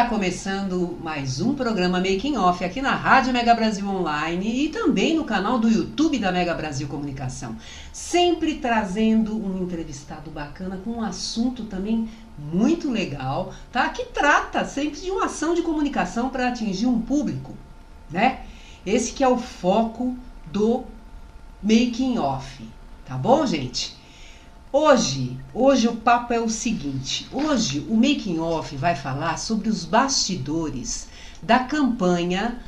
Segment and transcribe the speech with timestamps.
[0.00, 5.14] Está começando mais um programa Making Off aqui na Rádio Mega Brasil Online e também
[5.14, 7.54] no canal do YouTube da Mega Brasil Comunicação.
[7.92, 13.90] Sempre trazendo um entrevistado bacana com um assunto também muito legal, tá?
[13.90, 17.54] Que trata sempre de uma ação de comunicação para atingir um público,
[18.10, 18.44] né?
[18.86, 20.16] Esse que é o foco
[20.50, 20.82] do
[21.62, 22.66] Making Off,
[23.04, 23.99] tá bom, gente?
[24.72, 27.26] Hoje, hoje o papo é o seguinte.
[27.32, 31.08] Hoje o Making Off vai falar sobre os bastidores
[31.42, 32.60] da campanha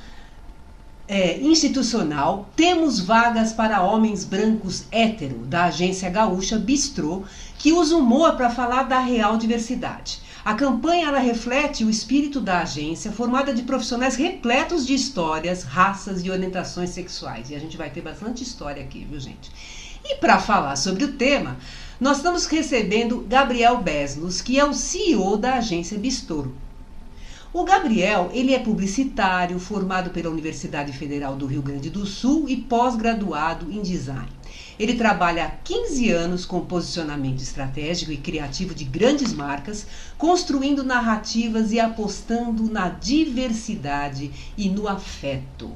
[1.07, 7.23] é, institucional Temos Vagas para Homens Brancos Hétero, da agência gaúcha Bistrô,
[7.57, 10.21] que usa humor para falar da real diversidade.
[10.45, 16.25] A campanha ela reflete o espírito da agência, formada de profissionais repletos de histórias, raças
[16.25, 17.49] e orientações sexuais.
[17.51, 19.53] E a gente vai ter bastante história aqui, viu, gente?
[20.05, 21.57] E para falar sobre o tema,
[22.03, 26.53] nós estamos recebendo Gabriel Beslos, que é o CEO da agência Bistoro.
[27.53, 32.57] O Gabriel, ele é publicitário, formado pela Universidade Federal do Rio Grande do Sul e
[32.57, 34.33] pós-graduado em design.
[34.81, 39.87] Ele trabalha há 15 anos com posicionamento estratégico e criativo de grandes marcas,
[40.19, 45.71] construindo narrativas e apostando na diversidade e no afeto.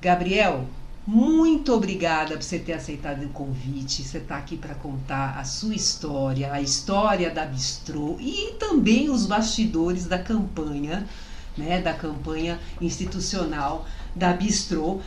[0.00, 0.68] Gabriel,
[1.08, 4.02] muito obrigada por você ter aceitado o convite.
[4.02, 9.24] Você está aqui para contar a sua história, a história da Bistrô e também os
[9.24, 11.08] bastidores da campanha,
[11.56, 15.00] né, da campanha institucional da Bistrô.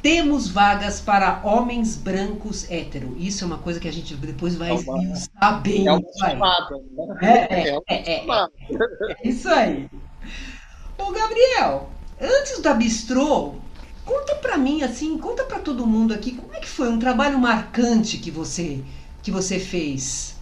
[0.00, 3.14] Temos vagas para homens brancos hétero.
[3.18, 5.88] Isso é uma coisa que a gente depois vai estar bem.
[5.88, 6.78] É, uma chamada,
[7.20, 7.46] né?
[7.50, 8.26] é, é, é, é,
[9.10, 9.90] é isso aí.
[10.96, 13.60] Ô, Gabriel, antes da Bistrô,
[14.04, 17.38] Conta para mim assim, conta para todo mundo aqui, como é que foi um trabalho
[17.38, 18.82] marcante que você
[19.22, 20.32] que você fez?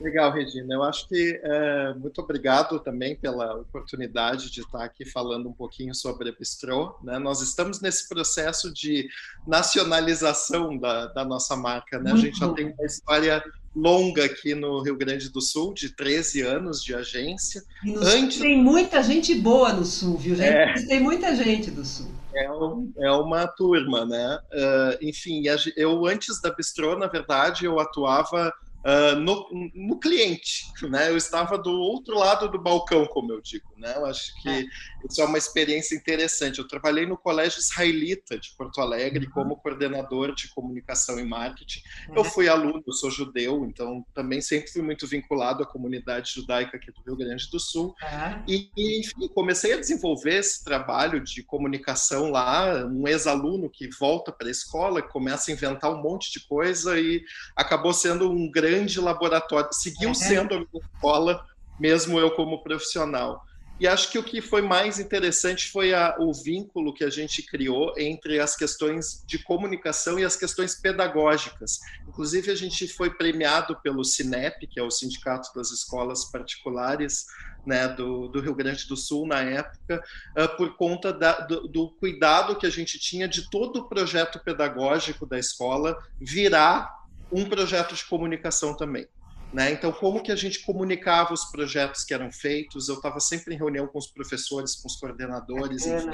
[0.00, 0.74] Legal, Regina.
[0.74, 5.94] Eu acho que é, muito obrigado também pela oportunidade de estar aqui falando um pouquinho
[5.94, 6.96] sobre a Bistrô.
[7.02, 7.18] Né?
[7.18, 9.08] Nós estamos nesse processo de
[9.46, 11.98] nacionalização da, da nossa marca.
[11.98, 12.12] Né?
[12.12, 13.42] A gente já tem uma história
[13.74, 17.62] longa aqui no Rio Grande do Sul, de 13 anos de agência.
[18.02, 18.38] Antes...
[18.38, 20.50] Tem muita gente boa no Sul, viu, gente?
[20.50, 20.86] É...
[20.86, 24.38] Tem muita gente do Sul é, é uma turma, né?
[24.52, 25.42] Uh, enfim,
[25.76, 28.52] eu antes da Bistrô, na verdade, eu atuava
[28.84, 31.10] uh, no, no cliente, né?
[31.10, 33.94] Eu estava do outro lado do balcão, como eu digo, né?
[33.96, 34.64] Eu acho que é.
[35.08, 36.58] isso é uma experiência interessante.
[36.58, 39.32] Eu trabalhei no Colégio Israelita de Porto Alegre uhum.
[39.32, 41.80] como coordenador de comunicação e marketing.
[42.08, 42.24] Eu uhum.
[42.24, 46.92] fui aluno, eu sou judeu, então também sempre fui muito vinculado à comunidade judaica aqui
[46.92, 47.94] do Rio Grande do Sul.
[48.02, 48.44] Uhum.
[48.46, 54.48] E, enfim, comecei a desenvolver esse trabalho de comunicação lá, um ex-aluno que volta para
[54.48, 57.24] a escola, começa a inventar um monte de coisa e
[57.56, 61.44] acabou sendo um grande grande laboratório, seguiu sendo a minha escola,
[61.78, 63.44] mesmo eu como profissional.
[63.78, 67.42] E acho que o que foi mais interessante foi a, o vínculo que a gente
[67.42, 71.78] criou entre as questões de comunicação e as questões pedagógicas.
[72.08, 77.26] Inclusive, a gente foi premiado pelo CINEP, que é o Sindicato das Escolas Particulares
[77.66, 80.02] né, do, do, Rio Grande do Sul na época,
[80.38, 84.38] uh, por conta da, do, do, cuidado que a gente tinha de todo o projeto
[84.38, 89.06] pedagógico da escola virar um projeto de comunicação também.
[89.52, 89.70] Né?
[89.70, 92.88] Então, como que a gente comunicava os projetos que eram feitos?
[92.88, 96.10] Eu estava sempre em reunião com os professores, com os coordenadores, enfim,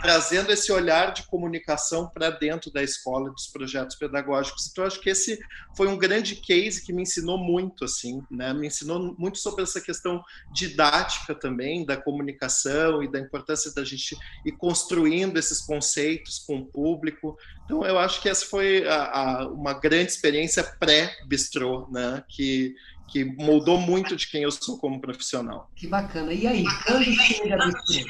[0.00, 4.68] trazendo esse olhar de comunicação para dentro da escola, dos projetos pedagógicos.
[4.70, 5.38] Então, acho que esse
[5.76, 8.54] foi um grande case que me ensinou muito, assim, né?
[8.54, 10.22] me ensinou muito sobre essa questão
[10.52, 16.66] didática também, da comunicação e da importância da gente ir construindo esses conceitos com o
[16.66, 17.36] público.
[17.64, 19.04] Então, eu acho que essa foi a,
[19.42, 22.22] a, uma grande experiência pré-bistrô, né?
[22.28, 22.76] que
[23.08, 25.70] que moldou muito de quem eu sou como profissional.
[25.76, 26.32] Que bacana.
[26.32, 28.04] E aí, quando chega a Bistrô?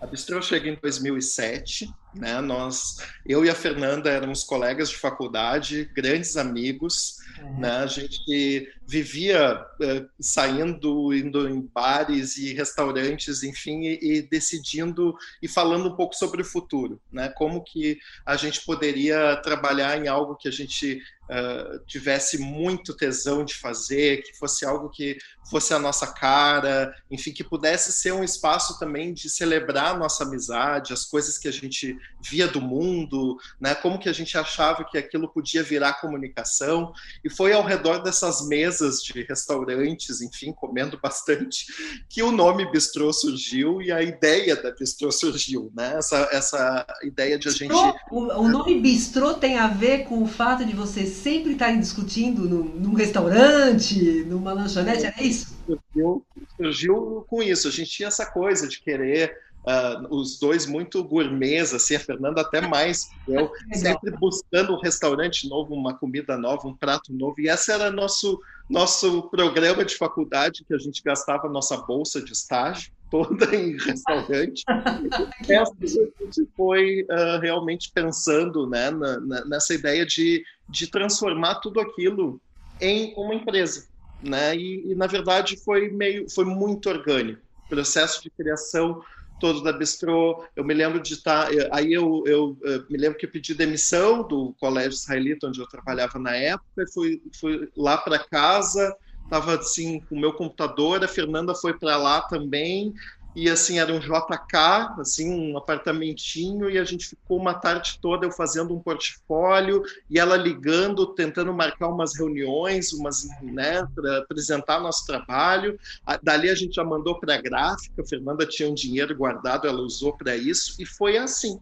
[0.00, 2.40] A Bistrô chega em 2007, Né?
[2.40, 7.18] Nós, eu e a Fernanda éramos colegas de faculdade, grandes amigos.
[7.38, 7.60] É.
[7.60, 7.70] Né?
[7.70, 15.48] A gente vivia uh, saindo, indo em bares e restaurantes, enfim, e, e, decidindo e
[15.48, 17.28] falando um pouco sobre o futuro, né?
[17.30, 23.44] Como que a gente poderia trabalhar em algo que a gente uh, tivesse muito tesão
[23.44, 25.18] de fazer, que fosse algo que
[25.50, 30.24] fosse a nossa cara, enfim, que pudesse ser um espaço também de celebrar a nossa
[30.24, 31.98] amizade, as coisas que a gente
[32.28, 33.74] via do mundo, né?
[33.74, 36.92] Como que a gente achava que aquilo podia virar comunicação
[37.24, 41.66] e foi ao redor dessas mesas de restaurantes, enfim, comendo bastante,
[42.08, 45.94] que o nome Bistrô surgiu e a ideia da Bistrô surgiu, né?
[45.96, 47.74] Essa, essa ideia de a gente.
[48.10, 52.48] O, o nome Bistrô tem a ver com o fato de vocês sempre estarem discutindo
[52.48, 55.56] num, num restaurante, numa lanchonete, é isso?
[55.66, 56.26] Surgiu,
[56.56, 57.68] surgiu com isso.
[57.68, 62.40] A gente tinha essa coisa de querer Uh, os dois muito gourmets, assim, a Fernanda
[62.40, 67.48] até mais eu, sempre buscando um restaurante novo, uma comida nova, um prato novo, e
[67.48, 72.90] esse era nosso nosso programa de faculdade, que a gente gastava nossa bolsa de estágio
[73.10, 74.62] toda em restaurante.
[75.48, 81.56] essa a gente foi uh, realmente pensando né, na, na, nessa ideia de, de transformar
[81.56, 82.40] tudo aquilo
[82.80, 83.86] em uma empresa.
[84.22, 84.56] Né?
[84.56, 89.02] E, e, na verdade foi meio foi muito orgânico o processo de criação
[89.38, 90.44] todo da Bistrô.
[90.54, 91.48] Eu me lembro de estar.
[91.48, 95.60] Tá, aí eu, eu, eu, me lembro que eu pedi demissão do colégio israelita, onde
[95.60, 98.94] eu trabalhava na época, e fui, fui lá para casa.
[99.22, 102.94] Estava assim com o meu computador, a Fernanda foi para lá também,
[103.36, 108.24] e assim era um JK, assim um apartamentinho e a gente ficou uma tarde toda
[108.24, 114.80] eu fazendo um portfólio e ela ligando, tentando marcar umas reuniões, umas, né, para apresentar
[114.80, 115.78] nosso trabalho.
[116.22, 119.82] Dali a gente já mandou para a gráfica, a Fernanda tinha um dinheiro guardado, ela
[119.82, 121.60] usou para isso e foi assim.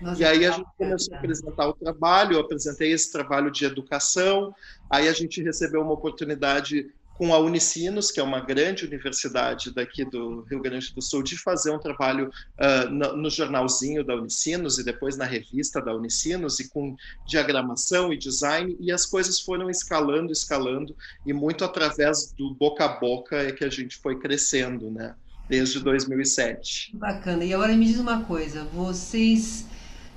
[0.00, 3.64] Nossa, e aí a gente começou a apresentar o trabalho, eu apresentei esse trabalho de
[3.64, 4.52] educação,
[4.90, 6.92] aí a gente recebeu uma oportunidade
[7.22, 11.38] com a Unicinos, que é uma grande universidade daqui do Rio Grande do Sul, de
[11.38, 12.28] fazer um trabalho
[12.58, 18.12] uh, no, no, jornalzinho da Unicinos e depois na revista da Unicinos, e com diagramação
[18.12, 23.36] e design, e as coisas foram escalando, escalando, e muito através do boca a boca
[23.36, 25.14] é que a gente foi crescendo, né?
[25.48, 26.90] Desde 2007.
[26.94, 27.44] Bacana.
[27.44, 29.64] E agora me diz uma coisa, vocês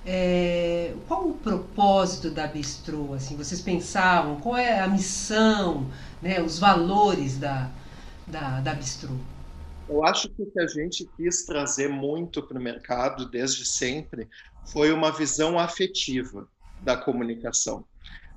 [0.05, 3.13] é, qual o propósito da Bistrô?
[3.13, 4.39] Assim, vocês pensavam?
[4.39, 5.89] Qual é a missão,
[6.21, 7.71] né, os valores da,
[8.27, 9.15] da, da Bistrô?
[9.89, 14.27] Eu acho que o que a gente quis trazer muito para o mercado desde sempre
[14.65, 16.47] foi uma visão afetiva
[16.83, 17.85] da comunicação.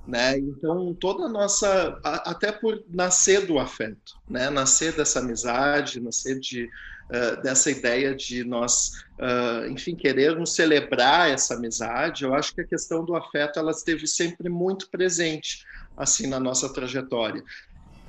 [0.07, 0.39] Né?
[0.39, 4.49] Então, toda a nossa, até por nascer do afeto, né?
[4.49, 6.69] nascer dessa amizade, nascer de,
[7.11, 12.67] uh, dessa ideia de nós, uh, enfim, querermos celebrar essa amizade, eu acho que a
[12.67, 15.65] questão do afeto ela esteve sempre muito presente
[15.97, 17.43] assim na nossa trajetória.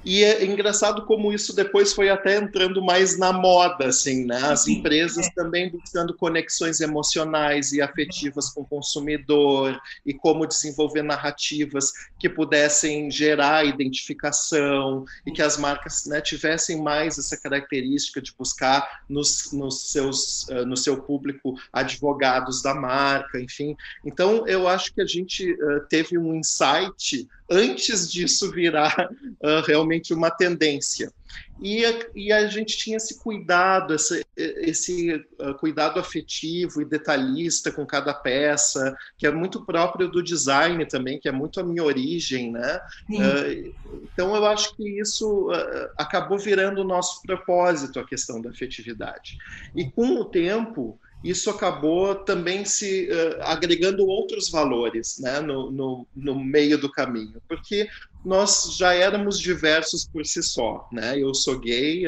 [0.10, 4.42] E é engraçado como isso depois foi até entrando mais na moda, assim, né?
[4.42, 5.32] As empresas é.
[5.36, 13.12] também buscando conexões emocionais e afetivas com o consumidor e como desenvolver narrativas que pudessem
[13.12, 19.92] gerar identificação e que as marcas né, tivessem mais essa característica de buscar nos, nos
[19.92, 23.78] seus, uh, no seu público advogados da marca, enfim.
[24.04, 29.10] Então, eu acho que a gente uh, teve um insight antes disso virar
[29.42, 31.12] uh, realmente uma tendência.
[31.62, 37.72] E a, e a, gente tinha esse cuidado, esse, esse uh, cuidado afetivo e detalhista
[37.72, 41.84] com cada peça, que é muito próprio do design também, que é muito a minha
[41.84, 42.80] origem, né?
[43.10, 43.74] Uh,
[44.12, 45.50] então eu acho que isso
[45.98, 49.38] acabou virando o nosso propósito, a questão da afetividade.
[49.76, 56.08] E com o tempo, isso acabou também se uh, agregando outros valores né, no, no,
[56.16, 57.90] no, meio do caminho, porque
[58.24, 60.88] nós já éramos diversos por si só.
[60.92, 61.20] Né?
[61.20, 62.06] Eu sou gay,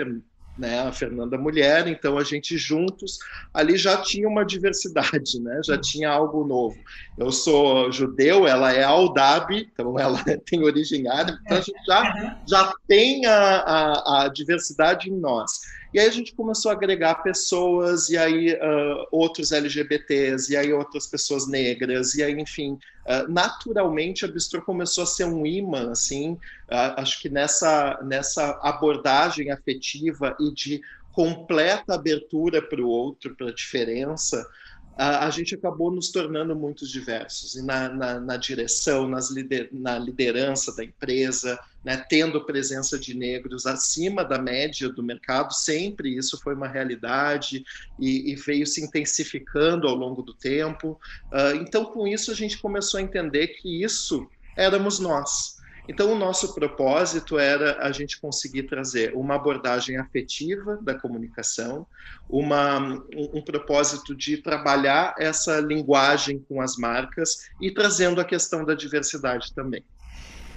[0.58, 3.18] né, a Fernanda mulher, então a gente juntos
[3.53, 6.75] ali já tinha uma diversidade, né, já tinha algo novo.
[7.18, 12.38] Eu sou judeu, ela é Aldab, então ela tem origem árabe, então a gente já,
[12.48, 15.51] já tem a, a, a diversidade em nós.
[15.93, 20.71] E aí a gente começou a agregar pessoas, e aí uh, outros LGBTs, e aí
[20.71, 25.91] outras pessoas negras, e aí, enfim, uh, naturalmente a Bistrô começou a ser um imã,
[25.91, 30.81] assim, uh, acho que nessa, nessa abordagem afetiva e de
[31.12, 34.48] completa abertura para o outro, para a diferença,
[34.95, 37.55] a, gente acabou nos tornando muito diversos.
[37.55, 43.14] E na, na, na direção, nas lider, na liderança da empresa, né, tendo presença de
[43.14, 47.64] negros acima da média do mercado, sempre isso foi uma realidade
[48.00, 51.00] e, e veio se intensificando ao longo do tempo.
[51.32, 55.62] Uh, então, com isso, a gente começou a entender que isso éramos nós.
[55.90, 61.88] Então, o nosso propósito era a gente conseguir trazer uma abordagem afetiva da comunicação,
[62.30, 68.64] uma, um, um, propósito de trabalhar essa linguagem com as marcas e trazendo a questão
[68.64, 69.84] da diversidade também.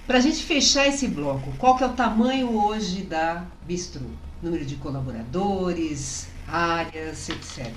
[0.07, 4.05] Para a gente fechar esse bloco, qual que é o tamanho hoje da Bistro?
[4.43, 7.73] Número de colaboradores, áreas, etc.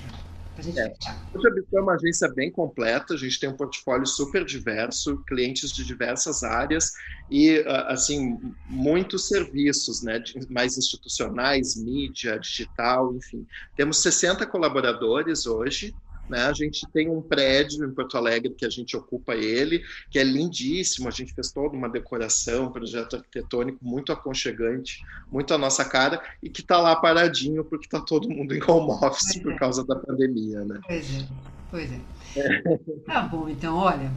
[0.57, 0.93] A gente é.
[1.33, 5.23] Hoje a Bistro é uma agência bem completa, a gente tem um portfólio super diverso,
[5.25, 6.91] clientes de diversas áreas
[7.29, 13.47] e, ah, assim, muitos serviços, né, mais institucionais, mídia, digital, enfim.
[13.73, 15.95] Temos 60 colaboradores hoje,
[16.29, 16.43] né?
[16.45, 20.23] A gente tem um prédio em Porto Alegre que a gente ocupa ele, que é
[20.23, 21.07] lindíssimo.
[21.07, 26.21] A gente fez toda uma decoração, um projeto arquitetônico muito aconchegante, muito a nossa cara,
[26.41, 29.57] e que está lá paradinho porque está todo mundo em home office pois por é.
[29.57, 30.63] causa da pandemia.
[30.65, 30.79] Né?
[30.85, 31.27] Pois é,
[31.71, 31.99] pois é.
[32.35, 32.79] é.
[33.05, 34.11] Tá bom, então, olha.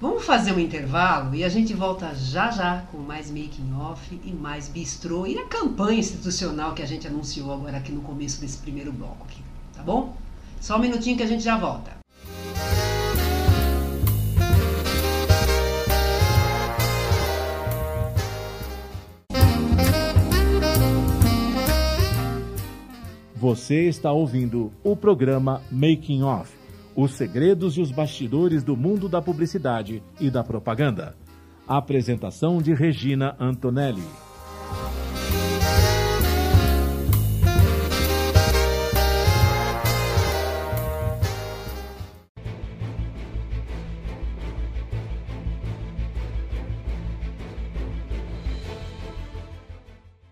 [0.00, 4.32] Vamos fazer um intervalo e a gente volta já já com mais making off e
[4.32, 8.58] mais bistrô e a campanha institucional que a gente anunciou agora aqui no começo desse
[8.58, 9.40] primeiro bloco aqui,
[9.72, 10.14] tá bom?
[10.64, 11.90] Só um minutinho que a gente já volta.
[23.36, 26.50] Você está ouvindo o programa Making Off
[26.96, 31.14] os segredos e os bastidores do mundo da publicidade e da propaganda.
[31.68, 34.02] Apresentação de Regina Antonelli.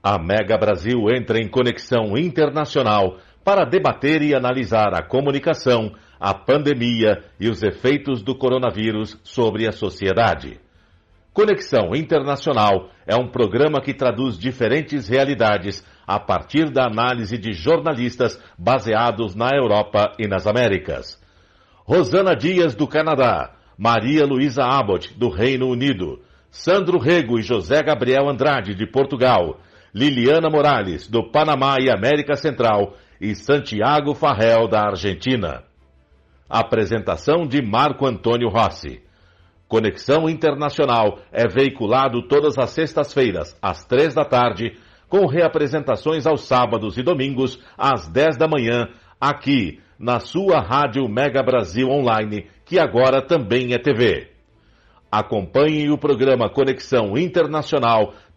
[0.02, 7.22] A Mega Brasil entra em conexão internacional para debater e analisar a comunicação, a pandemia
[7.38, 10.58] e os efeitos do coronavírus sobre a sociedade.
[11.32, 18.42] Conexão Internacional é um programa que traduz diferentes realidades a partir da análise de jornalistas
[18.58, 21.20] baseados na Europa e nas Américas.
[21.84, 28.28] Rosana Dias, do Canadá, Maria Luísa Abbott, do Reino Unido, Sandro Rego e José Gabriel
[28.28, 29.58] Andrade, de Portugal,
[29.94, 35.62] Liliana Morales, do Panamá e América Central, e Santiago Farrell, da Argentina.
[36.48, 39.02] Apresentação de Marco Antônio Rossi.
[39.68, 44.76] Conexão Internacional é veiculado todas as sextas-feiras, às três da tarde,
[45.08, 48.88] com reapresentações aos sábados e domingos, às dez da manhã,
[49.20, 54.32] aqui, na sua Rádio Mega Brasil Online, que agora também é TV.
[55.10, 58.14] Acompanhe o programa Conexão Internacional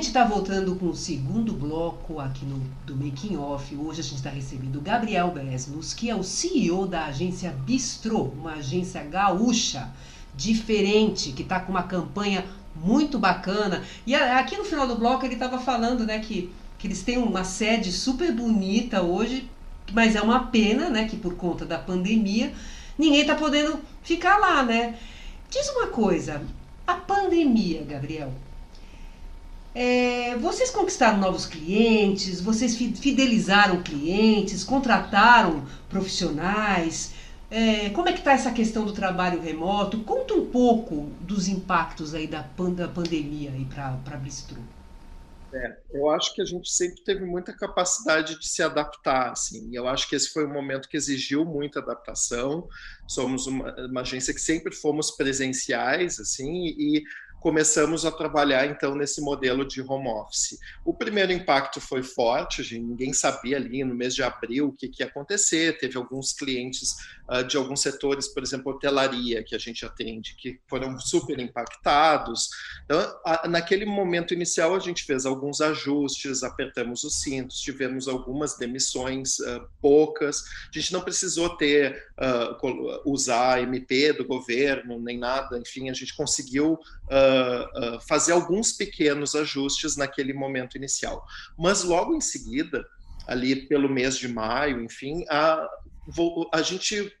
[0.00, 3.76] Gente está voltando com o segundo bloco aqui no, do Making Off.
[3.76, 8.32] Hoje a gente está recebendo o Gabriel Besnos, que é o CEO da agência Bistro,
[8.32, 9.92] uma agência gaúcha,
[10.34, 13.82] diferente, que está com uma campanha muito bacana.
[14.06, 17.44] E aqui no final do bloco ele estava falando né, que, que eles têm uma
[17.44, 19.50] sede super bonita hoje,
[19.92, 22.54] mas é uma pena né, que por conta da pandemia
[22.98, 24.98] ninguém está podendo ficar lá, né?
[25.50, 26.42] Diz uma coisa,
[26.86, 28.32] a pandemia, Gabriel,
[29.74, 37.12] É, vocês conquistaram novos clientes, vocês fidelizaram clientes, contrataram profissionais.
[37.50, 40.00] É, como é que está essa questão do trabalho remoto?
[40.00, 42.42] Conta um pouco dos impactos aí da,
[42.74, 44.58] da pandemia para a Bistro.
[45.52, 49.68] É, eu acho que a gente sempre teve muita capacidade de se adaptar, assim.
[49.74, 52.68] Eu acho que esse foi um momento que exigiu muita adaptação.
[53.06, 57.02] Somos uma, uma agência que sempre fomos presenciais, assim, e
[57.40, 60.58] começamos a trabalhar então nesse modelo de home office.
[60.84, 64.88] O primeiro impacto foi forte, gente, ninguém sabia ali no mês de abril o que,
[64.88, 65.78] que ia acontecer.
[65.78, 66.96] Teve alguns clientes
[67.28, 72.50] uh, de alguns setores, por exemplo, hotelaria, que a gente atende, que foram super impactados.
[72.84, 78.58] Então, a, naquele momento inicial, a gente fez alguns ajustes, apertamos os cintos, tivemos algumas
[78.58, 80.44] demissões, uh, poucas.
[80.68, 86.14] A gente não precisou ter, uh, usar MP do governo, nem nada, enfim, a gente
[86.14, 86.78] conseguiu
[87.10, 91.24] uh, fazer alguns pequenos ajustes naquele momento inicial.
[91.58, 92.84] Mas logo em seguida,
[93.26, 95.68] ali pelo mês de maio, enfim, a,
[96.52, 97.12] a gente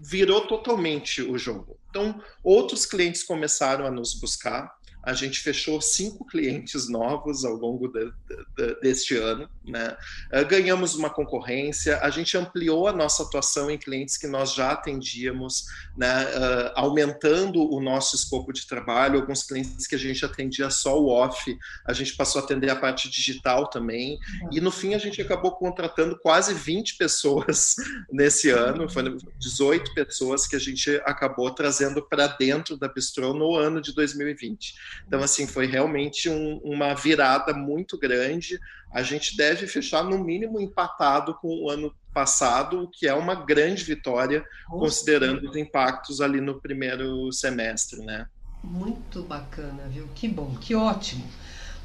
[0.00, 1.78] virou totalmente o jogo.
[1.90, 4.70] Então, outros clientes começaram a nos buscar,
[5.06, 8.10] a gente fechou cinco clientes novos ao longo de,
[8.56, 9.96] de, deste ano, né?
[10.32, 14.72] Eh, ganhamos uma concorrência, a gente ampliou a nossa atuação em clientes que nós já
[14.72, 16.24] atendíamos, né?
[16.24, 19.20] Uh, aumentando o nosso escopo de trabalho.
[19.20, 22.76] Alguns clientes que a gente atendia só o off, a gente passou a atender a
[22.76, 24.18] parte digital também.
[24.50, 27.76] E no fim a gente acabou contratando quase 20 pessoas
[28.10, 33.54] nesse ano, foram 18 pessoas que a gente acabou trazendo para dentro da Bistro no
[33.54, 34.74] ano de 2020.
[35.06, 38.58] Então, assim, foi realmente um, uma virada muito grande.
[38.92, 43.34] A gente deve fechar, no mínimo, empatado com o ano passado, o que é uma
[43.34, 44.80] grande vitória, Nossa.
[44.80, 48.26] considerando os impactos ali no primeiro semestre, né?
[48.64, 50.08] Muito bacana, viu?
[50.14, 51.24] Que bom, que ótimo.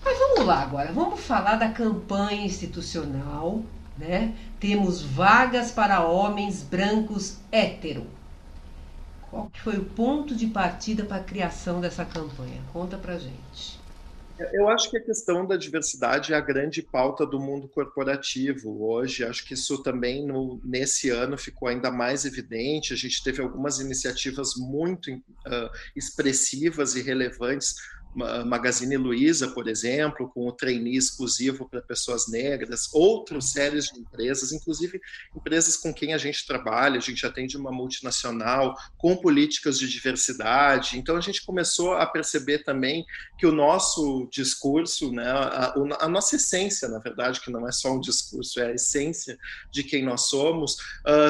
[0.03, 3.61] Mas vamos lá agora, vamos falar da campanha institucional,
[3.97, 4.33] né?
[4.59, 8.07] Temos vagas para homens brancos hétero.
[9.31, 12.61] Qual que foi o ponto de partida para a criação dessa campanha?
[12.73, 13.79] Conta para gente.
[14.51, 19.23] Eu acho que a questão da diversidade é a grande pauta do mundo corporativo hoje.
[19.23, 22.93] Acho que isso também no, nesse ano ficou ainda mais evidente.
[22.93, 27.75] A gente teve algumas iniciativas muito uh, expressivas e relevantes
[28.13, 34.51] Magazine Luiza, por exemplo, com o trainee exclusivo para pessoas negras, outras séries de empresas,
[34.51, 34.99] inclusive
[35.35, 40.97] empresas com quem a gente trabalha, a gente atende uma multinacional com políticas de diversidade.
[40.97, 43.05] Então a gente começou a perceber também
[43.37, 47.93] que o nosso discurso, né, a, a nossa essência, na verdade, que não é só
[47.93, 49.37] um discurso, é a essência
[49.71, 50.77] de quem nós somos,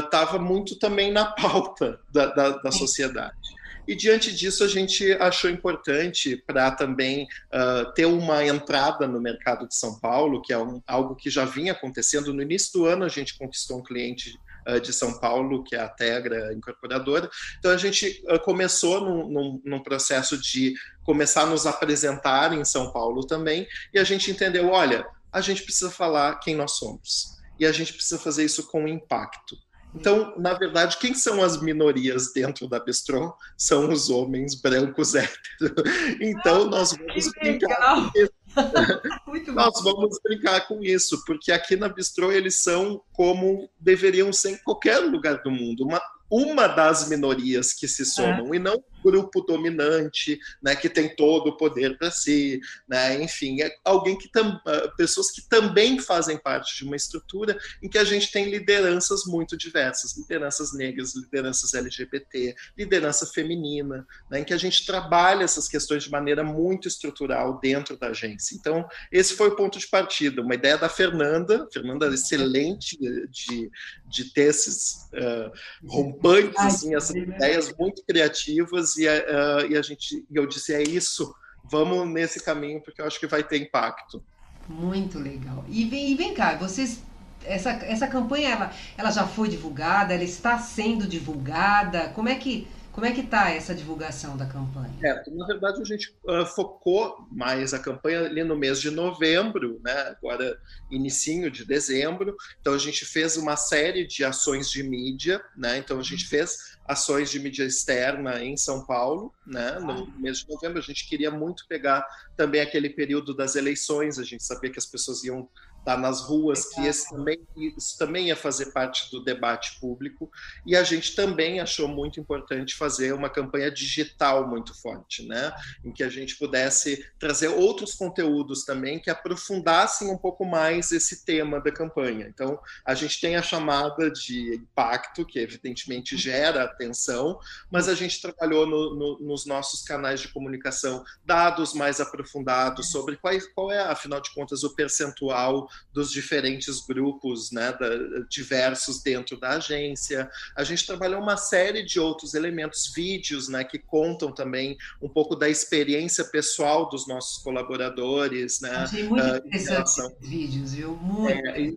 [0.04, 3.61] estava uh, muito também na pauta da, da, da sociedade.
[3.88, 9.68] E diante disso, a gente achou importante para também uh, ter uma entrada no mercado
[9.68, 12.34] de São Paulo, que é um, algo que já vinha acontecendo.
[12.34, 14.38] No início do ano, a gente conquistou um cliente
[14.84, 17.30] de São Paulo, que é a Tegra Incorporadora.
[17.58, 22.92] Então, a gente começou num, num, num processo de começar a nos apresentar em São
[22.92, 27.38] Paulo também, e a gente entendeu: olha, a gente precisa falar quem nós somos.
[27.60, 29.58] E a gente precisa fazer isso com impacto.
[29.94, 33.34] Então, na verdade, quem são as minorias dentro da Bistro?
[33.58, 35.84] São os homens brancos héteros.
[36.20, 39.54] Então, ah, nós vamos brincar com isso.
[39.54, 44.58] nós vamos brincar com isso, porque aqui na Bistro eles são como deveriam ser em
[44.58, 46.02] qualquer lugar do mundo, uma
[46.32, 48.56] uma das minorias que se somam é.
[48.56, 53.76] e não grupo dominante, né, que tem todo o poder para si, né, enfim, é
[53.84, 58.04] alguém que tam, ah, pessoas que também fazem parte de uma estrutura em que a
[58.04, 64.58] gente tem lideranças muito diversas, lideranças negras, lideranças LGBT, liderança feminina, né, em que a
[64.58, 68.56] gente trabalha essas questões de maneira muito estrutural dentro da agência.
[68.56, 73.72] Então, esse foi o ponto de partida, uma ideia da Fernanda, Fernanda excelente de,
[74.06, 75.52] de ter esses uh,
[75.88, 81.34] rompantes, assim, essas ideias muito criativas e, uh, e a gente, eu disse é isso,
[81.64, 84.24] vamos nesse caminho porque eu acho que vai ter impacto.
[84.68, 85.66] Muito legal.
[85.68, 87.02] E vem, e vem cá, vocês
[87.44, 92.10] essa, essa campanha ela, ela já foi divulgada, ela está sendo divulgada.
[92.10, 94.94] Como é que como é que está essa divulgação da campanha?
[95.02, 99.80] É, na verdade, a gente uh, focou mais a campanha ali no mês de novembro,
[99.82, 99.94] né?
[100.10, 102.36] agora inicinho de dezembro.
[102.60, 105.42] Então, a gente fez uma série de ações de mídia.
[105.56, 105.78] Né?
[105.78, 109.80] Então, a gente fez ações de mídia externa em São Paulo, né?
[109.80, 110.78] no mês de novembro.
[110.78, 114.20] A gente queria muito pegar também aquele período das eleições.
[114.20, 115.48] A gente sabia que as pessoas iam
[115.84, 117.40] tá nas ruas, que esse também,
[117.78, 120.32] isso também ia fazer parte do debate público.
[120.66, 125.54] E a gente também achou muito importante fazer uma campanha digital muito forte, né?
[125.84, 131.26] Em que a gente pudesse trazer outros conteúdos também que aprofundassem um pouco mais esse
[131.26, 132.28] tema da campanha.
[132.28, 137.40] Então, a gente tem a chamada de impacto, que evidentemente gera atenção,
[137.72, 143.18] mas a gente trabalhou no, no, nos nossos canais de comunicação dados mais aprofundados sobre
[143.18, 147.90] qual, qual é, afinal de contas, o percentual dos diferentes grupos né, da,
[148.30, 150.30] diversos dentro da agência.
[150.56, 155.36] A gente trabalhou uma série de outros elementos, vídeos né, que contam também um pouco
[155.36, 158.62] da experiência pessoal dos nossos colaboradores.
[158.62, 160.96] Né, Achei muito uh, esses vídeos, viu?
[160.96, 161.74] Muito é.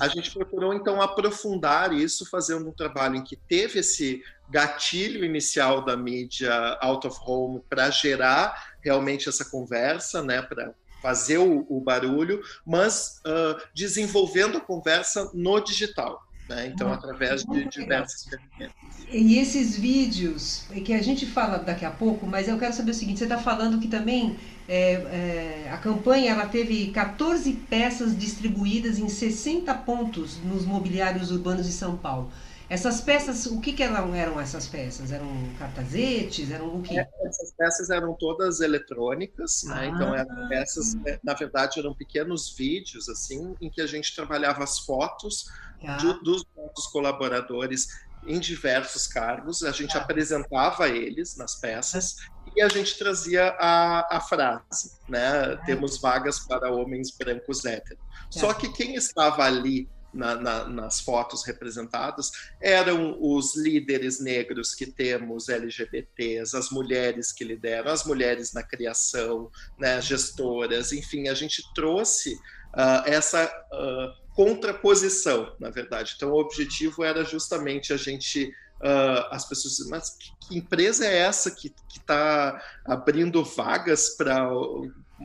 [0.00, 5.84] A gente procurou, então, aprofundar isso, fazendo um trabalho em que teve esse gatilho inicial
[5.84, 11.80] da mídia out of home para gerar realmente essa conversa, né, para fazer o, o,
[11.80, 16.26] barulho, mas uh, desenvolvendo a conversa no digital.
[16.48, 16.68] Né?
[16.68, 18.74] Então, muito, através muito de diversas ferramentas.
[19.10, 22.94] E esses vídeos, que a gente fala daqui a pouco, mas eu quero saber o
[22.94, 24.36] seguinte: você está falando que também
[24.68, 31.66] é, é, a campanha ela teve 14 peças distribuídas em 60 pontos nos mobiliários urbanos
[31.66, 32.30] de São Paulo.
[32.70, 35.10] Essas peças, o que, que eram, eram essas peças?
[35.10, 35.26] Eram
[35.58, 36.50] cartazetes?
[36.50, 37.06] Eram o quê?
[37.24, 39.72] Essas peças eram todas eletrônicas, né?
[39.72, 39.80] ah.
[39.80, 39.86] né?
[39.88, 44.62] Então eram peças, é, na verdade, eram pequenos vídeos assim, em que a gente trabalhava
[44.62, 45.46] as fotos
[45.86, 45.96] ah.
[45.96, 47.88] do, dos nossos colaboradores
[48.26, 50.02] em diversos cargos, a gente ah.
[50.02, 52.16] apresentava eles nas peças
[52.54, 55.56] e a gente trazia a, a frase, né?
[55.64, 58.02] Temos vagas para homens brancos héteros.
[58.30, 64.86] Só que quem estava ali na, na, nas fotos representadas eram os líderes negros que
[64.86, 71.62] temos LGBTs, as mulheres que lideram, as mulheres na criação, né, gestoras, enfim, a gente
[71.74, 76.14] trouxe uh, essa uh, contraposição, na verdade.
[76.16, 81.16] Então, o objetivo era justamente a gente Uh, as pessoas dizem, mas que, empresa é
[81.16, 84.48] essa que está abrindo vagas para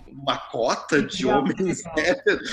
[0.08, 2.50] uma cota de homens héteros.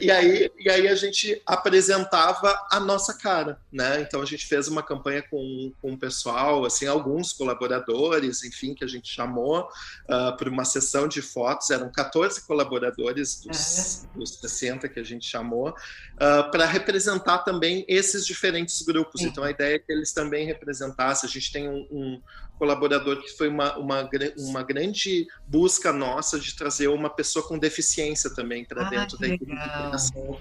[0.00, 4.00] E aí, e aí a gente apresentava a nossa cara, né?
[4.00, 8.84] Então a gente fez uma campanha com, com o pessoal, assim, alguns colaboradores, enfim, que
[8.84, 9.68] a gente chamou uh,
[10.08, 14.18] ah, para uma sessão de fotos, eram 14 colaboradores dos, é.
[14.18, 15.74] dos 60 que a gente chamou, uh,
[16.18, 19.22] ah, para representar também esses diferentes grupos.
[19.22, 22.22] Então a ideia é que eles também representassem, a gente tem um, um
[22.58, 28.34] colaborador que foi uma, uma, uma grande busca nossa de trazer uma pessoa com deficiência
[28.34, 30.40] também para ah, dentro da equipe de criação.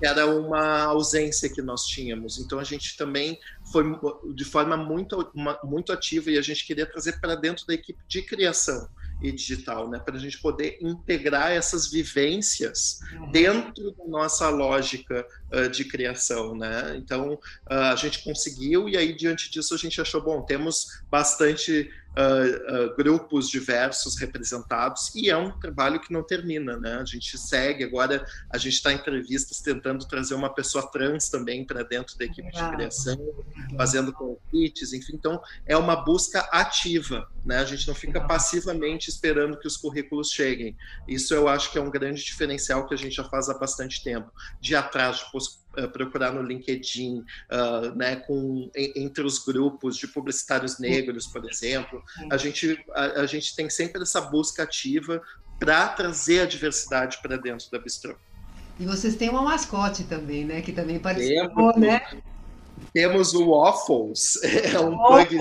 [0.00, 2.38] Era uma ausência que nós tínhamos.
[2.38, 3.38] Então a gente também
[3.72, 3.84] foi
[4.34, 7.98] de forma muito, uma, muito ativa e a gente queria trazer para dentro da equipe
[8.06, 8.86] de criação
[9.20, 9.98] e digital, né?
[9.98, 13.30] Para a gente poder integrar essas vivências uhum.
[13.30, 16.94] dentro da nossa lógica uh, de criação, né?
[16.96, 21.90] Então uh, a gente conseguiu e aí diante disso a gente achou bom, temos bastante
[22.16, 26.94] uh, uh, grupos diversos representados e é um trabalho que não termina, né?
[26.94, 31.64] A gente segue agora, a gente está em entrevistas tentando trazer uma pessoa trans também
[31.64, 33.18] para dentro da equipe de criação,
[33.76, 35.14] fazendo convites, enfim.
[35.14, 37.58] Então é uma busca ativa, né?
[37.58, 40.76] A gente não fica passivamente esperando que os currículos cheguem.
[41.06, 44.02] Isso eu acho que é um grande diferencial que a gente já faz há bastante
[44.02, 45.30] tempo, de atrás de
[45.92, 52.02] procurar no LinkedIn, uh, né, com, entre os grupos de publicitários negros, por exemplo.
[52.30, 55.20] A gente, a, a gente tem sempre essa busca ativa
[55.58, 58.14] para trazer a diversidade para dentro da Bistrô.
[58.78, 60.60] E vocês têm uma mascote também, né?
[60.60, 62.02] Que também participou, né?
[62.92, 65.38] Temos o Waffles, é um bug.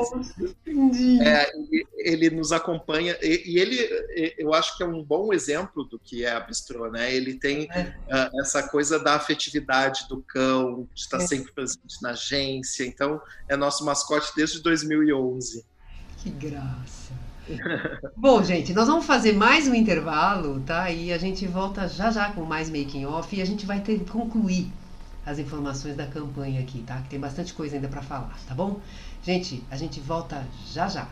[1.22, 1.52] É,
[1.98, 6.26] ele nos acompanha e, e, ele, eu acho que é um bom exemplo do que
[6.26, 7.14] é a bistrô, né?
[7.14, 7.94] Ele tem é.
[8.08, 11.28] uh, essa coisa da afetividade do cão, de estar é.
[11.28, 12.86] sempre presente na agência.
[12.86, 15.66] Então, é nosso mascote desde 2011.
[16.18, 17.14] Que graça.
[18.18, 20.90] Bom, gente, nós vamos fazer mais um intervalo, tá?
[20.90, 24.00] E a gente volta já já com mais making off e a gente vai ter
[24.00, 24.68] que concluir
[25.26, 27.02] as informações da campanha aqui, tá?
[27.02, 28.80] Que tem bastante coisa ainda para falar, tá bom?
[29.24, 31.08] Gente, a gente volta já já.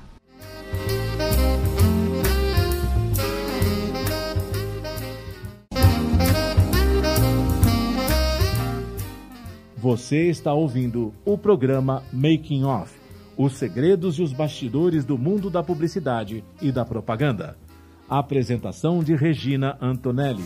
[9.78, 13.04] Você está ouvindo o programa Making Off
[13.38, 17.58] os segredos e os bastidores do mundo da publicidade e da propaganda.
[18.10, 20.46] apresentação de Regina Antonelli.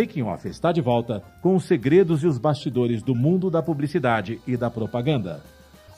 [0.00, 4.40] Making Off está de volta com os segredos e os bastidores do mundo da publicidade
[4.46, 5.42] e da propaganda.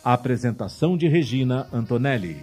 [0.04, 2.42] A apresentação de Regina Antonelli.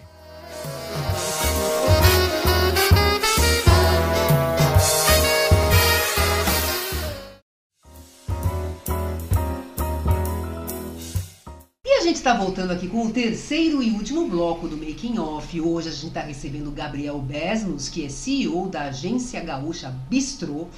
[11.85, 15.59] E a gente está voltando aqui com o terceiro e último bloco do Making Off.
[15.59, 20.69] Hoje a gente está recebendo o Gabriel Besnos, que é CEO da agência gaúcha Bistrô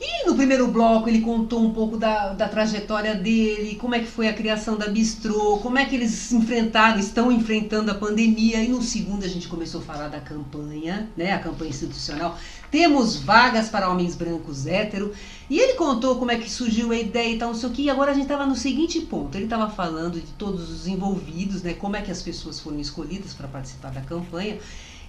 [0.00, 4.06] e no primeiro bloco ele contou um pouco da, da trajetória dele, como é que
[4.06, 8.62] foi a criação da Bistrô, como é que eles enfrentaram, estão enfrentando a pandemia.
[8.62, 12.36] E no segundo a gente começou a falar da campanha, né, a campanha institucional.
[12.72, 15.12] Temos vagas para homens brancos hétero.
[15.48, 17.82] E ele contou como é que surgiu a ideia e tal, não sei o que.
[17.82, 19.36] E agora a gente estava no seguinte ponto.
[19.36, 23.32] Ele estava falando de todos os envolvidos, né, como é que as pessoas foram escolhidas
[23.32, 24.58] para participar da campanha.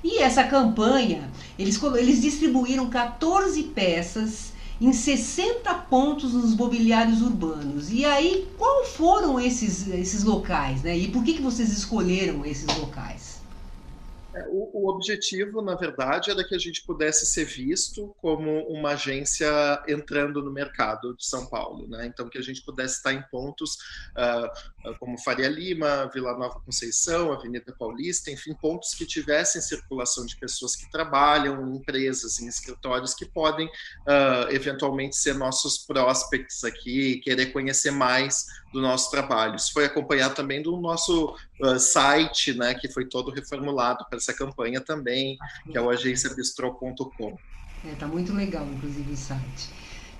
[0.03, 7.91] E essa campanha, eles, eles distribuíram 14 peças em 60 pontos nos mobiliários urbanos.
[7.91, 10.97] E aí, qual foram esses, esses locais, né?
[10.97, 13.34] E por que, que vocês escolheram esses locais?
[14.35, 18.89] É, o, o, objetivo, na verdade, era que a gente pudesse ser visto como uma
[18.91, 19.47] agência
[19.87, 22.05] entrando no mercado de São Paulo, né?
[22.05, 23.75] Então, que a gente pudesse estar em pontos
[24.11, 30.35] uh, como Faria Lima, Vila Nova Conceição, Avenida Paulista, enfim, pontos que tivessem circulação de
[30.35, 37.13] pessoas que trabalham em empresas, em escritórios, que podem uh, eventualmente ser nossos prospects aqui
[37.13, 39.55] e querer conhecer mais do nosso trabalho.
[39.55, 44.33] Isso foi acompanhado também do nosso uh, site, né, que foi todo reformulado para essa
[44.33, 45.37] campanha também,
[45.71, 47.39] que é o agenciabistro.com.
[47.83, 49.69] É, tá muito legal, inclusive, o site.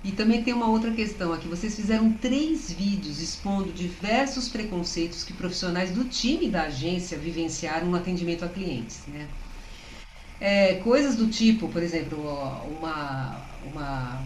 [0.04, 1.48] E também tem uma outra questão aqui.
[1.48, 7.96] Vocês fizeram três vídeos expondo diversos preconceitos que profissionais do time da agência vivenciaram no
[7.96, 9.28] atendimento a clientes, né?
[10.38, 12.18] É, coisas do tipo, por exemplo,
[12.68, 14.22] uma, uma,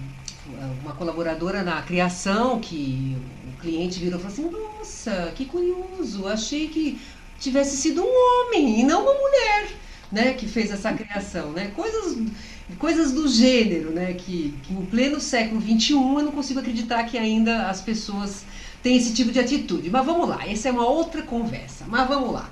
[0.83, 6.69] uma colaboradora na criação que o cliente virou e falou assim: Nossa, que curioso, achei
[6.69, 7.01] que
[7.39, 9.73] tivesse sido um homem e não uma mulher,
[10.13, 11.73] né, que fez essa criação, né?
[11.75, 12.19] Coisas,
[12.79, 17.17] coisas do gênero, né, que, que em pleno século XXI eu não consigo acreditar que
[17.17, 18.45] ainda as pessoas
[18.83, 19.91] têm esse tipo de atitude.
[19.91, 21.85] Mas vamos lá, essa é uma outra conversa.
[21.89, 22.51] Mas vamos lá.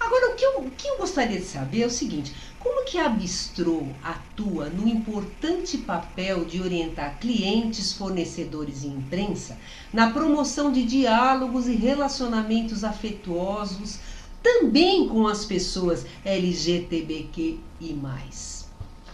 [0.00, 2.98] Agora, o que eu, o que eu gostaria de saber é o seguinte: como que
[2.98, 9.58] a Bistrô atua no importante papel de orientar clientes, fornecedores e imprensa
[9.92, 13.98] na promoção de diálogos e relacionamentos afetuosos
[14.42, 17.60] também com as pessoas LGTBQI+.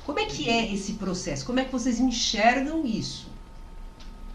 [0.04, 1.44] Como é que é esse processo?
[1.44, 3.30] Como é que vocês enxergam isso?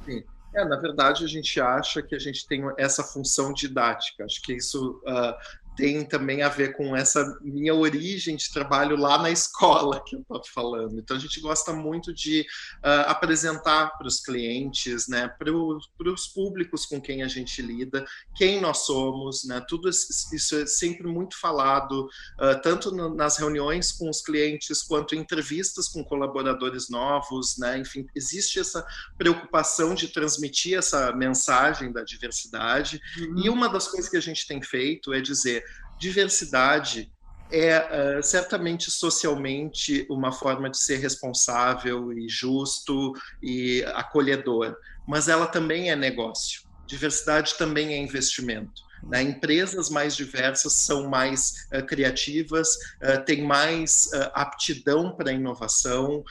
[0.06, 0.23] Sim.
[0.56, 4.23] É, na verdade, a gente acha que a gente tem essa função didática.
[4.23, 5.34] Acho que isso uh,
[5.76, 10.22] tem também a ver com essa minha origem de trabalho lá na escola que eu
[10.22, 11.00] estou falando.
[11.00, 12.42] Então a gente gosta muito de
[12.84, 18.06] uh, apresentar para os clientes, né, para os públicos com quem a gente lida,
[18.36, 22.08] quem nós somos, né, tudo isso é sempre muito falado,
[22.40, 27.78] uh, tanto no, nas reuniões com os clientes quanto em entrevistas com colaboradores novos, né,
[27.78, 28.86] enfim, existe essa
[29.18, 33.02] preocupação de transmitir essa mensagem da diversidade.
[33.18, 33.44] Uhum.
[33.46, 35.62] E uma das coisas que a gente tem feito é dizer
[36.04, 37.10] diversidade
[37.50, 44.76] é uh, certamente socialmente uma forma de ser responsável e justo e acolhedor,
[45.08, 46.62] mas ela também é negócio.
[46.86, 48.82] Diversidade também é investimento.
[49.08, 49.22] Né?
[49.22, 56.24] Empresas mais diversas são mais uh, criativas, uh, têm mais uh, aptidão para inovação,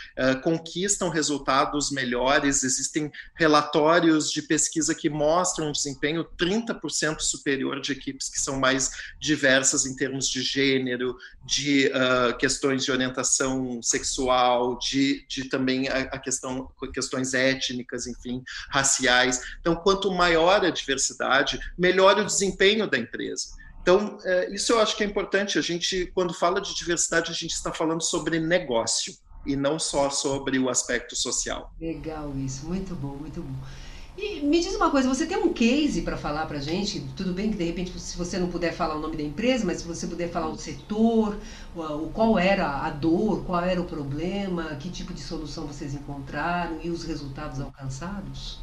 [0.43, 2.63] conquistam resultados melhores.
[2.63, 8.91] Existem relatórios de pesquisa que mostram um desempenho 30% superior de equipes que são mais
[9.21, 11.91] diversas em termos de gênero, de
[12.39, 19.41] questões de orientação sexual, de, de também a, a questão questões étnicas, enfim, raciais.
[19.61, 23.49] Então, quanto maior a diversidade, melhor o desempenho desempenho da empresa.
[23.83, 25.59] Então, é, isso eu acho que é importante.
[25.59, 29.13] A gente, quando fala de diversidade, a gente está falando sobre negócio
[29.45, 31.73] e não só sobre o aspecto social.
[31.81, 33.67] Legal isso, muito bom, muito bom.
[34.17, 37.01] E me diz uma coisa, você tem um case para falar para gente?
[37.17, 39.79] Tudo bem que de repente, se você não puder falar o nome da empresa, mas
[39.79, 41.37] se você puder falar o setor,
[41.75, 46.79] o, qual era a dor, qual era o problema, que tipo de solução vocês encontraram
[46.83, 48.61] e os resultados alcançados?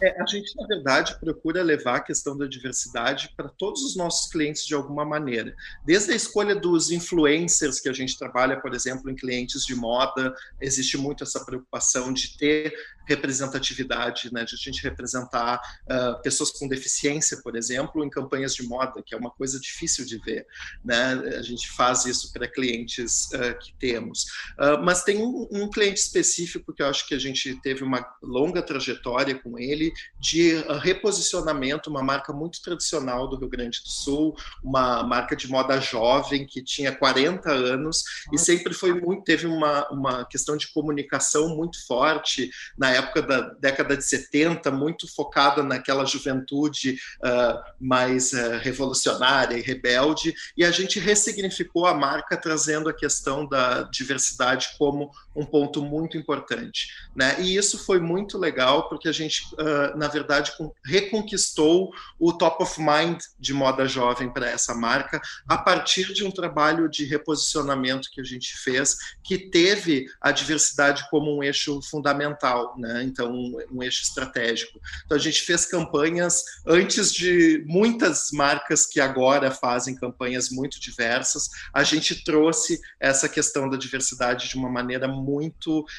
[0.00, 4.30] É, a gente, na verdade, procura levar a questão da diversidade para todos os nossos
[4.30, 5.54] clientes de alguma maneira.
[5.84, 10.34] Desde a escolha dos influencers que a gente trabalha, por exemplo, em clientes de moda,
[10.60, 12.72] existe muito essa preocupação de ter
[13.08, 18.62] representatividade, né, de a gente representar uh, pessoas com deficiência, por exemplo, em campanhas de
[18.62, 20.46] moda, que é uma coisa difícil de ver.
[20.84, 21.12] Né?
[21.38, 24.24] A gente faz isso para clientes uh, que temos.
[24.58, 28.04] Uh, mas tem um, um, cliente específico que eu acho que a gente teve uma
[28.22, 34.36] longa trajetória com ele de reposicionamento, uma marca muito tradicional do Rio Grande do Sul,
[34.62, 39.88] uma marca de moda jovem que tinha 40 anos e sempre foi muito, teve uma,
[39.90, 46.04] uma questão de comunicação muito forte na época da década de 70, muito focada naquela
[46.04, 52.94] juventude uh, mais uh, revolucionária e rebelde, e a gente ressignificou a marca trazendo a
[52.94, 56.88] questão da diversidade como um ponto muito importante.
[57.14, 57.40] Né?
[57.40, 60.52] E isso foi muito legal, porque a gente, uh, na verdade,
[60.84, 66.30] reconquistou o top of mind de moda jovem para essa marca, a partir de um
[66.30, 72.74] trabalho de reposicionamento que a gente fez, que teve a diversidade como um eixo fundamental.
[72.78, 72.98] Né?
[73.02, 74.80] então um, um, eixo estratégico.
[75.04, 81.48] Então a gente fez campanhas antes de muitas marcas que agora fazem campanhas muito diversas,
[81.72, 85.08] a gente trouxe essa questão da diversidade de uma maneira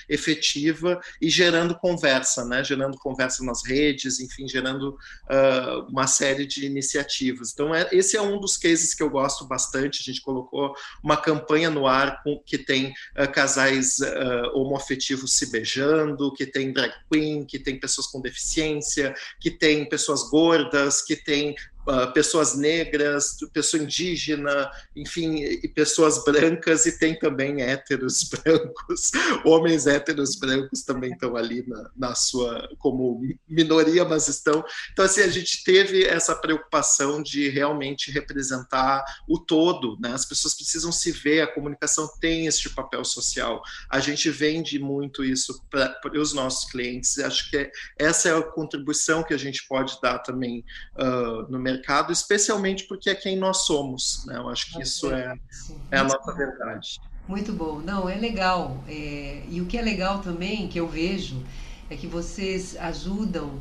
[0.07, 2.63] efetiva e gerando conversa, né?
[2.63, 7.51] gerando conversa nas redes, enfim, gerando uh, uma série de iniciativas.
[7.53, 10.01] Então é, esse é um dos cases que eu gosto bastante.
[10.01, 15.51] A gente colocou uma campanha no ar com, que tem uh, casais uh, homoafetivos se
[15.51, 21.15] beijando, que tem drag queen, que tem pessoas com deficiência, que tem pessoas gordas, que
[21.15, 21.55] tem
[21.89, 29.11] uh, pessoas negras, pessoa indígena, enfim, e pessoas brancas, e tem também héteros brancos,
[29.43, 34.63] homens héteros brancos também estão ali na, na sua, como minoria, mas estão.
[34.91, 40.13] Então, assim, a gente teve essa preocupação de realmente representar o todo, né?
[40.13, 43.61] As pessoas precisam se ver, a comunicação tem este papel social.
[43.89, 48.41] A gente vende muito isso para os nossos clientes, acho que é, essa é a
[48.41, 50.63] contribuição que a gente pode dar também
[50.95, 54.25] uh, no mercado mercado, especialmente porque é quem nós somos.
[54.25, 54.37] Né?
[54.37, 55.37] Eu acho que isso é,
[55.89, 56.99] é a nossa verdade.
[57.27, 57.79] Muito bom.
[57.79, 58.83] Não, é legal.
[58.87, 61.43] É, e o que é legal também, que eu vejo,
[61.89, 63.59] é que vocês ajudam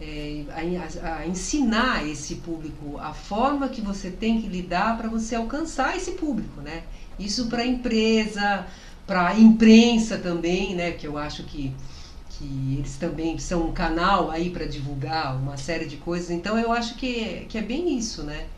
[0.00, 5.34] é, a, a, ensinar esse público a forma que você tem que lidar para você
[5.34, 6.84] alcançar esse público, né?
[7.18, 8.66] Isso para a empresa,
[9.06, 10.92] para a imprensa também, né?
[10.92, 11.74] Que eu acho que
[12.38, 16.30] que eles também são um canal aí para divulgar uma série de coisas.
[16.30, 18.48] Então eu acho que que é bem isso, né?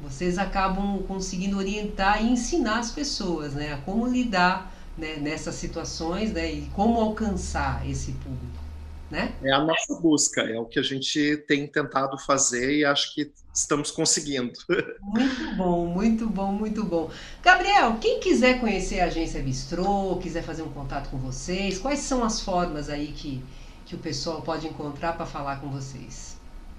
[0.00, 6.32] Vocês acabam conseguindo orientar e ensinar as pessoas, né, a como lidar né, nessas situações,
[6.32, 8.62] né, e como alcançar esse público
[9.10, 9.34] né?
[9.42, 13.32] É a nossa busca, é o que a gente tem tentado fazer e acho que
[13.52, 14.52] estamos conseguindo.
[15.00, 17.10] Muito bom, muito bom, muito bom.
[17.42, 22.24] Gabriel, quem quiser conhecer a agência Bistrô, quiser fazer um contato com vocês, quais são
[22.24, 23.44] as formas aí que,
[23.84, 26.31] que o pessoal pode encontrar para falar com vocês?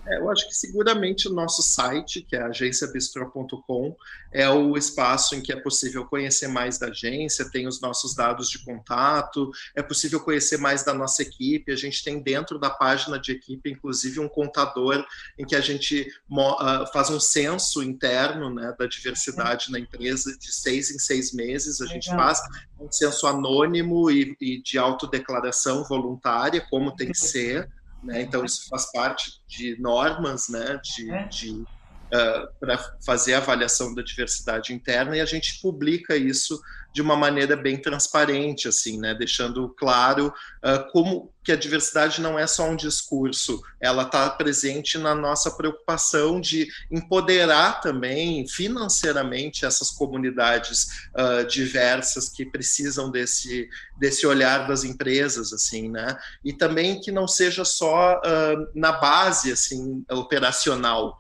[0.06, 3.96] É, eu acho que seguramente o nosso site, que é agenciabistro.com,
[4.32, 8.50] é o espaço em que é possível conhecer mais da agência, tem os nossos dados
[8.50, 11.72] de contato, é possível conhecer mais da nossa equipe.
[11.72, 15.06] A gente tem dentro da página de equipe, inclusive, um contador
[15.38, 20.52] em que a gente uh, faz um censo interno né, da diversidade na empresa de
[20.52, 21.80] seis em seis meses.
[21.80, 22.40] A gente faz
[22.80, 27.70] um censo anônimo e, e de autodeclaração voluntária, como tem que ser.
[28.04, 28.22] Né?
[28.22, 30.80] Então, isso faz parte de normas né?
[30.84, 31.24] de, é.
[31.28, 31.68] de uh,
[32.14, 36.60] ah, para fazer a avaliação da diversidade interna e a gente publica isso
[36.94, 39.16] de uma maneira bem transparente, assim, né?
[39.16, 40.28] deixando claro
[40.64, 45.52] uh, como que a diversidade não é só um discurso, ela está presente na nossa
[45.52, 53.68] preocupação de empoderar também financeiramente essas comunidades uh, diversas que precisam desse,
[53.98, 56.18] desse olhar das empresas, assim, né?
[56.46, 61.18] E também que não seja só uh, na base, assim, operacional,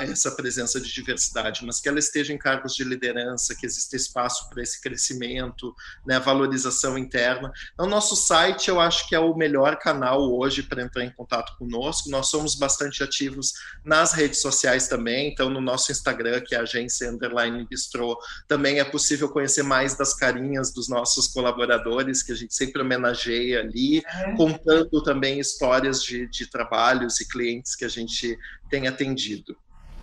[0.00, 4.48] essa presença de diversidade, mas que ela esteja em cargos de liderança, que exista espaço
[4.50, 5.74] para esse crescimento,
[6.04, 7.52] né, valorização interna.
[7.74, 11.56] Então, nosso site eu acho que é o melhor canal hoje para entrar em contato
[11.56, 12.10] conosco.
[12.10, 13.52] Nós somos bastante ativos
[13.84, 18.18] nas redes sociais também, então no nosso Instagram, que é a agência Underline Bistro,
[18.48, 23.60] também é possível conhecer mais das carinhas dos nossos colaboradores, que a gente sempre homenageia
[23.60, 24.36] ali, é.
[24.36, 28.36] contando também histórias de, de trabalhos e clientes que a gente
[28.68, 29.56] tem atendido.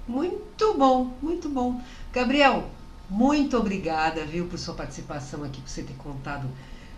[0.07, 1.81] Muito bom, muito bom.
[2.13, 2.69] Gabriel,
[3.09, 6.47] muito obrigada, viu, por sua participação aqui, por você ter contado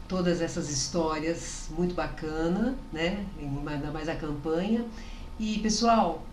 [0.08, 3.26] todas essas histórias, muito bacana, né?
[3.39, 4.86] Ainda mais a campanha.
[5.39, 6.24] E pessoal,